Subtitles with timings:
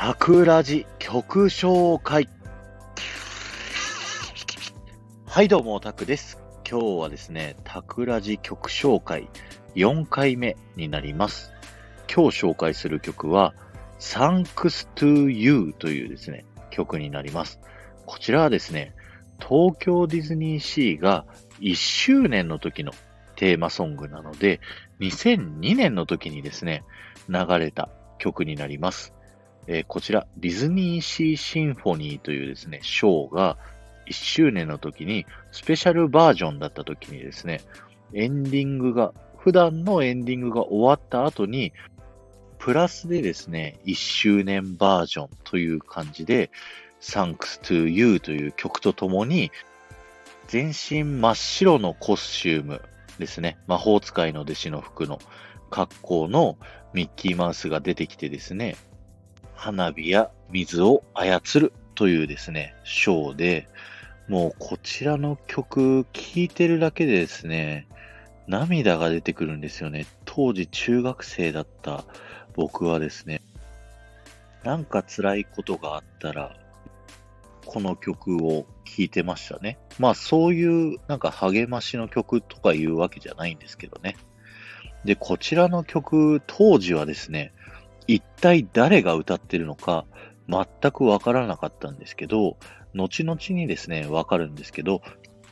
[0.00, 2.28] タクラジ曲紹介。
[5.26, 6.40] はい、どうも、タクです。
[6.70, 9.28] 今日はですね、タクラジ曲紹介
[9.74, 11.52] 4回目になります。
[12.06, 13.54] 今日紹介する曲は、
[13.98, 17.58] Thanks to You というですね、曲になります。
[18.06, 18.94] こちらはですね、
[19.40, 21.26] 東京ディズニーシーが
[21.58, 22.92] 1周年の時の
[23.34, 24.60] テーマソングなので、
[25.00, 26.84] 2002年の時にですね、
[27.28, 27.88] 流れた
[28.18, 29.17] 曲になります。
[29.70, 33.58] えーこちら、ディズニーシーシンフォニーというですね、ショーが
[34.06, 37.60] 1周年の時に、スペシャルバージョンだった時にですね、
[38.14, 41.74] エンディングが、普段のエンディングが終わった後に、
[42.58, 46.50] プラスでですね、1周年バージョンという感じで、
[47.02, 49.52] Thanks to You という曲とともに、
[50.46, 52.80] 全身真っ白のコスチューム
[53.18, 55.18] ですね、魔法使いの弟子の服の
[55.68, 56.56] 格好の
[56.94, 58.76] ミッキーマウスが出てきてですね、
[59.58, 63.68] 花火や水を操るというですね、ショーで、
[64.28, 67.88] もうこちらの曲聴いてるだけでですね、
[68.46, 70.06] 涙が出てくるんですよね。
[70.24, 72.04] 当時中学生だった
[72.54, 73.42] 僕はですね、
[74.62, 76.56] なんか辛いことがあったら、
[77.66, 79.76] この曲を聴いてましたね。
[79.98, 84.16] まあそういうなんか励ましの曲とかいうわけじゃないんですけどね。
[85.04, 87.52] で、こちらの曲、当時はですね、
[88.08, 90.06] 一体誰が歌ってるのか
[90.48, 92.56] 全くわからなかったんですけど、
[92.94, 95.02] 後々にですね、わかるんですけど、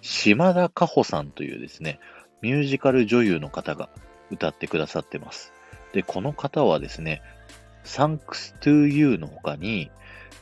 [0.01, 2.01] 島田加穂さんというですね、
[2.41, 3.91] ミュージカル女優の方が
[4.31, 5.53] 歌ってくださってます。
[5.93, 7.23] で、この方はですね、
[7.85, 9.91] Thanks to You の他に、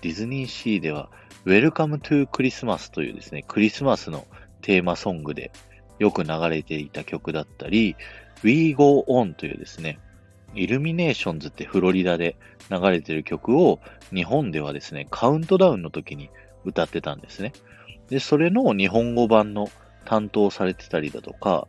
[0.01, 1.11] ディズニーシーでは
[1.45, 4.27] Welcome to Christmas というですね、クリスマスの
[4.63, 5.51] テーマソングで
[5.99, 7.97] よく流れていた曲だったり、
[8.45, 9.99] We Go On というですね、
[10.55, 12.37] イルミネーションズってフロリダで
[12.71, 13.81] 流れてる曲を
[14.15, 16.31] 日本ではですね、カウントダウンの時に
[16.65, 17.53] 歌ってたんですね。
[18.09, 19.69] で、それの日本語版の
[20.05, 21.69] 担当されてたりだとか、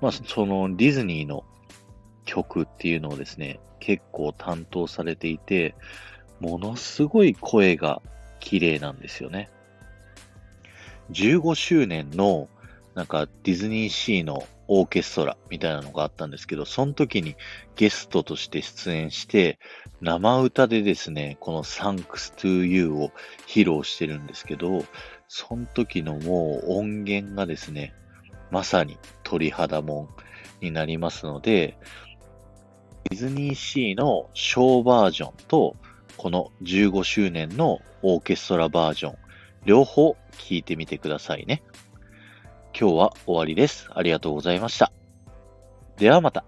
[0.00, 1.44] まあ、そのディズニーの
[2.24, 5.74] 曲っていうのをですね、結構担当されていて、
[6.40, 8.02] ものすごい声が
[8.40, 9.50] 綺麗なんですよね。
[11.10, 12.48] 15周年の
[12.94, 17.36] なんかディズニーシーのオーケストラみたいなのがあったんですけど、その時に
[17.76, 19.58] ゲストとして出演して、
[20.00, 23.10] 生歌でですね、この Thanks to You を
[23.46, 24.84] 披露してるんですけど、
[25.28, 27.94] その時のもう音源がですね、
[28.50, 30.08] まさに鳥肌も
[30.62, 31.76] んになりますので、
[33.10, 35.76] ディズニーシーのショーバージョンと、
[36.16, 39.16] この15周年のオーケストラバージョン、
[39.64, 41.62] 両方聴いてみてくださいね。
[42.78, 43.88] 今日は終わりです。
[43.94, 44.92] ありがとうございました。
[45.96, 46.44] ではまた。